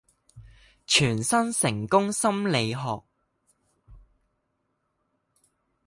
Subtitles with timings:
[0.87, 3.03] 全新成功心理學